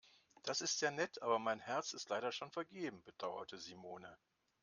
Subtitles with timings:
[0.41, 4.17] Das ist sehr nett, aber mein Herz ist leider schon vergeben, bedauerte Simone.